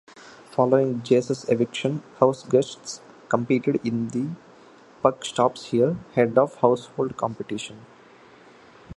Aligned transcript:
Following 0.49 1.03
Jase's 1.03 1.47
eviction, 1.47 2.01
HouseGuests 2.17 3.01
competed 3.29 3.79
in 3.85 4.07
"The 4.07 4.29
Puck 5.03 5.23
Stops 5.23 5.67
Here" 5.67 5.95
Head 6.15 6.39
of 6.39 6.55
Household 6.55 7.15
competition. 7.17 7.85